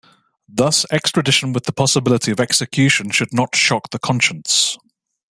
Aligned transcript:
Thus, 0.49 0.83
extradition 0.91 1.53
with 1.53 1.65
the 1.65 1.71
possibility 1.71 2.31
of 2.31 2.39
execution 2.39 3.11
should 3.11 3.31
not 3.31 3.55
shock 3.55 3.91
the 3.91 3.99
conscience. 3.99 4.75